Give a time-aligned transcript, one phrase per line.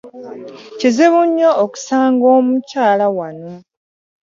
[0.79, 3.51] Kizibu nnyo okusanga omuyala wano.